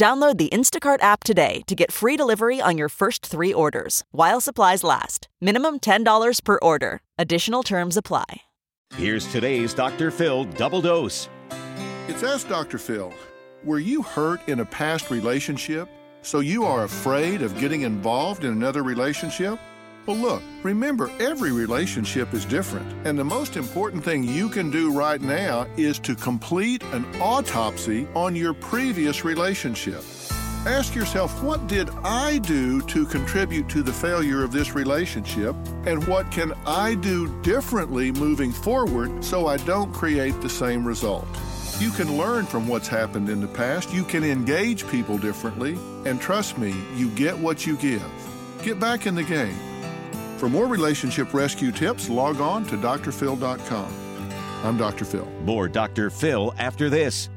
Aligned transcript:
Download 0.00 0.38
the 0.38 0.48
Instacart 0.48 1.02
app 1.02 1.24
today 1.24 1.60
to 1.66 1.74
get 1.74 1.92
free 1.92 2.16
delivery 2.16 2.58
on 2.58 2.78
your 2.78 2.88
first 2.88 3.26
three 3.26 3.52
orders 3.52 4.02
while 4.12 4.40
supplies 4.40 4.82
last. 4.82 5.28
Minimum 5.42 5.80
$10 5.80 6.42
per 6.42 6.58
order. 6.62 7.02
Additional 7.18 7.62
terms 7.62 7.98
apply. 7.98 8.40
Here's 8.94 9.30
today's 9.30 9.74
Dr. 9.74 10.10
Phil 10.10 10.44
double 10.56 10.80
dose. 10.80 11.28
It's 12.08 12.22
Ask 12.22 12.48
Dr. 12.48 12.78
Phil. 12.78 13.12
Were 13.62 13.78
you 13.78 14.00
hurt 14.00 14.40
in 14.48 14.60
a 14.60 14.64
past 14.64 15.10
relationship, 15.10 15.86
so 16.22 16.40
you 16.40 16.64
are 16.64 16.84
afraid 16.84 17.42
of 17.42 17.58
getting 17.58 17.82
involved 17.82 18.44
in 18.44 18.52
another 18.52 18.82
relationship? 18.82 19.58
Well, 20.06 20.16
look, 20.16 20.42
remember, 20.62 21.10
every 21.20 21.52
relationship 21.52 22.32
is 22.32 22.46
different, 22.46 22.90
and 23.06 23.18
the 23.18 23.24
most 23.24 23.56
important 23.56 24.02
thing 24.02 24.24
you 24.24 24.48
can 24.48 24.70
do 24.70 24.90
right 24.90 25.20
now 25.20 25.66
is 25.76 25.98
to 26.00 26.14
complete 26.14 26.82
an 26.94 27.04
autopsy 27.20 28.08
on 28.14 28.34
your 28.34 28.54
previous 28.54 29.24
relationship. 29.24 30.02
Ask 30.66 30.94
yourself, 30.94 31.42
what 31.42 31.66
did 31.66 31.90
I 32.02 32.38
do 32.38 32.80
to 32.82 33.04
contribute 33.06 33.68
to 33.70 33.82
the 33.82 33.92
failure 33.92 34.42
of 34.42 34.52
this 34.52 34.74
relationship, 34.74 35.54
and 35.84 36.06
what 36.06 36.30
can 36.30 36.54
I 36.66 36.94
do 36.94 37.28
differently 37.42 38.10
moving 38.10 38.52
forward 38.52 39.22
so 39.22 39.46
I 39.46 39.58
don't 39.58 39.92
create 39.92 40.40
the 40.40 40.48
same 40.48 40.86
result? 40.86 41.26
You 41.78 41.90
can 41.90 42.16
learn 42.16 42.46
from 42.46 42.68
what's 42.68 42.88
happened 42.88 43.28
in 43.28 43.40
the 43.40 43.48
past, 43.48 43.92
you 43.92 44.04
can 44.04 44.24
engage 44.24 44.88
people 44.88 45.18
differently, 45.18 45.78
and 46.06 46.20
trust 46.20 46.56
me, 46.56 46.74
you 46.96 47.10
get 47.10 47.38
what 47.38 47.66
you 47.66 47.76
give. 47.76 48.02
Get 48.62 48.80
back 48.80 49.06
in 49.06 49.14
the 49.14 49.24
game. 49.24 49.69
For 50.40 50.48
more 50.48 50.66
relationship 50.66 51.34
rescue 51.34 51.70
tips, 51.70 52.08
log 52.08 52.40
on 52.40 52.64
to 52.64 52.76
drphil.com. 52.78 53.94
I'm 54.64 54.78
Dr. 54.78 55.04
Phil. 55.04 55.26
More 55.44 55.68
Dr. 55.68 56.08
Phil 56.08 56.54
after 56.56 56.88
this. 56.88 57.28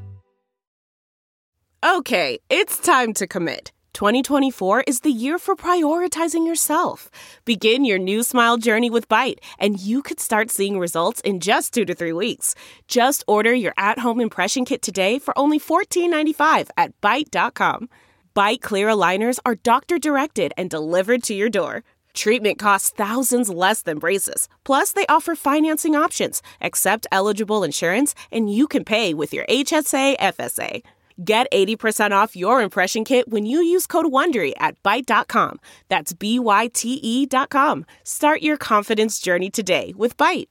Okay, 1.84 2.40
it's 2.50 2.80
time 2.80 3.12
to 3.16 3.28
commit. 3.28 3.74
2024 3.92 4.86
is 4.88 5.02
the 5.02 5.12
year 5.12 5.38
for 5.38 5.58
prioritizing 5.58 6.48
yourself. 6.48 7.10
Begin 7.44 7.84
your 7.84 8.00
new 8.00 8.24
smile 8.24 8.58
journey 8.58 8.90
with 8.90 9.10
Byte, 9.10 9.40
and 9.60 9.82
you 9.82 10.02
could 10.02 10.22
start 10.22 10.50
seeing 10.50 10.80
results 10.80 11.20
in 11.26 11.42
just 11.42 11.74
two 11.74 11.84
to 11.84 11.94
three 11.94 12.14
weeks. 12.14 12.56
Just 12.88 13.26
order 13.28 13.54
your 13.54 13.74
at 13.76 14.00
home 14.00 14.22
impression 14.22 14.64
kit 14.64 14.82
today 14.82 15.20
for 15.20 15.38
only 15.38 15.60
$14.95 15.60 16.70
at 16.78 17.02
Byte.com. 17.02 17.90
Byte 18.34 18.62
clear 18.62 18.88
aligners 18.88 19.40
are 19.46 19.56
doctor 19.56 20.00
directed 20.00 20.54
and 20.58 20.70
delivered 20.70 21.22
to 21.24 21.34
your 21.34 21.50
door. 21.50 21.84
Treatment 22.14 22.60
costs 22.60 22.90
thousands 22.90 23.50
less 23.50 23.82
than 23.82 24.00
braces. 24.00 24.48
Plus, 24.64 24.92
they 24.92 25.06
offer 25.08 25.36
financing 25.36 25.96
options, 25.96 26.42
accept 26.62 27.08
eligible 27.12 27.64
insurance, 27.64 28.16
and 28.32 28.54
you 28.54 28.68
can 28.68 28.84
pay 28.86 29.14
with 29.14 29.34
your 29.34 29.46
HSA 29.48 30.18
FSA. 30.18 30.84
Get 31.24 31.52
80% 31.52 32.12
off 32.12 32.36
your 32.36 32.62
impression 32.62 33.06
kit 33.06 33.30
when 33.30 33.46
you 33.46 33.62
use 33.62 33.86
code 33.86 34.08
WONDERY 34.08 34.54
at 34.58 34.82
Byte.com. 34.82 35.60
That's 35.88 36.12
B-Y-T-E 36.12 37.26
dot 37.28 37.50
com. 37.52 37.86
Start 38.04 38.42
your 38.42 38.58
confidence 38.58 39.20
journey 39.20 39.52
today 39.52 39.94
with 39.96 40.18
Byte. 40.18 40.48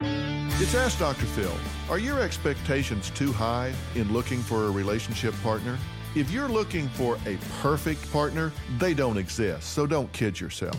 It's 0.00 0.76
Ask 0.76 1.00
Dr. 1.00 1.26
Phil. 1.26 1.52
Are 1.90 1.98
your 1.98 2.20
expectations 2.20 3.10
too 3.10 3.32
high 3.32 3.72
in 3.96 4.12
looking 4.12 4.38
for 4.38 4.66
a 4.66 4.70
relationship 4.70 5.34
partner? 5.42 5.76
If 6.14 6.30
you're 6.30 6.48
looking 6.48 6.88
for 6.90 7.16
a 7.24 7.38
perfect 7.62 8.12
partner, 8.12 8.52
they 8.78 8.92
don't 8.92 9.16
exist, 9.16 9.72
so 9.72 9.86
don't 9.86 10.12
kid 10.12 10.38
yourself. 10.38 10.76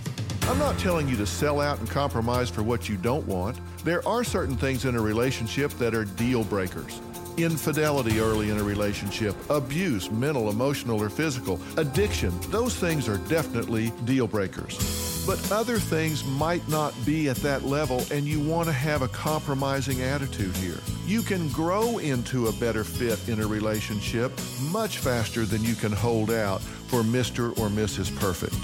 I'm 0.48 0.60
not 0.60 0.78
telling 0.78 1.08
you 1.08 1.16
to 1.18 1.26
sell 1.26 1.60
out 1.60 1.80
and 1.80 1.90
compromise 1.90 2.52
for 2.52 2.62
what 2.62 2.88
you 2.88 2.98
don't 2.98 3.26
want. 3.26 3.58
There 3.84 4.08
are 4.08 4.24
certain 4.24 4.56
things 4.56 4.86
in 4.86 4.96
a 4.96 5.02
relationship 5.02 5.72
that 5.74 5.96
are 5.96 6.06
deal 6.06 6.44
breakers. 6.44 7.02
Infidelity 7.38 8.20
early 8.20 8.52
in 8.52 8.60
a 8.60 8.64
relationship, 8.64 9.36
abuse, 9.50 10.12
mental, 10.12 10.52
emotional, 10.52 11.02
or 11.02 11.10
physical, 11.10 11.60
addiction, 11.78 12.32
those 12.52 12.76
things 12.76 13.10
are 13.10 13.18
definitely 13.18 13.92
deal 14.06 14.28
breakers. 14.28 15.03
But 15.26 15.52
other 15.52 15.78
things 15.78 16.26
might 16.26 16.68
not 16.68 16.94
be 17.06 17.30
at 17.30 17.38
that 17.38 17.64
level, 17.64 18.04
and 18.12 18.26
you 18.26 18.42
want 18.42 18.68
to 18.68 18.74
have 18.74 19.02
a 19.02 19.08
compromising 19.08 20.02
attitude 20.02 20.56
here. 20.58 20.80
You 21.06 21.22
can 21.22 21.48
grow 21.50 22.00
into 22.00 22.48
a 22.48 22.54
better 22.54 22.84
fit 22.84 23.30
in 23.30 23.40
a 23.40 23.48
relationship 23.48 24.34
much 24.72 24.98
faster 24.98 25.46
than 25.46 25.64
you 25.64 25.76
can 25.76 25.94
hold 25.94 26.30
out 26.30 26.62
for 26.62 27.04
Mr. 27.04 27.52
or 27.58 27.70
Mrs. 27.70 28.14
Perfect. 28.20 28.56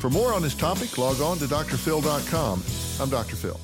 For 0.00 0.08
more 0.08 0.32
on 0.32 0.42
this 0.42 0.54
topic, 0.54 0.96
log 0.96 1.20
on 1.20 1.36
to 1.38 1.44
drphil.com. 1.44 2.62
I'm 3.00 3.10
Dr. 3.10 3.36
Phil. 3.36 3.60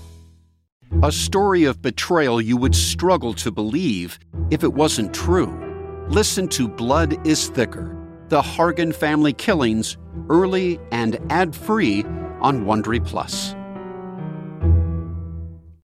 A 1.03 1.12
story 1.12 1.64
of 1.64 1.80
betrayal 1.80 2.41
you 2.41 2.56
would 2.56 2.75
struggle 2.75 3.32
to 3.34 3.50
believe 3.50 4.19
if 4.50 4.62
it 4.62 4.75
wasn't 4.75 5.14
true. 5.14 5.56
Listen 6.09 6.48
to 6.48 6.69
Blood 6.69 7.26
is 7.26 7.48
Thicker 7.48 7.97
The 8.28 8.42
Hargan 8.42 8.94
Family 8.94 9.32
Killings 9.32 9.97
early 10.28 10.81
and 10.91 11.19
ad 11.31 11.54
free 11.54 12.04
on 12.41 12.65
Wondery 12.65 13.04
Plus. 13.04 13.54